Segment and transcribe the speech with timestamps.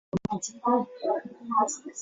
[0.31, 0.85] 由进士擢
[1.83, 1.89] 第。